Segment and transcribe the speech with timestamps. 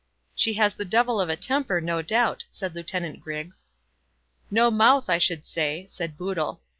[0.33, 3.67] "She has the devil of a temper, no doubt," said Lieutenant Griggs.
[4.49, 6.59] "No mouth, I should say," said Boodle.